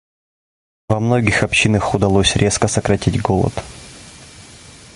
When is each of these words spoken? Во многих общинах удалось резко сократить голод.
Во 0.89 0.99
многих 0.99 1.43
общинах 1.43 1.93
удалось 1.93 2.35
резко 2.35 2.67
сократить 2.67 3.21
голод. 3.21 3.53